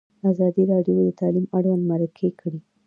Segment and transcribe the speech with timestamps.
[0.31, 2.59] ازادي راډیو د تعلیم اړوند مرکې کړي.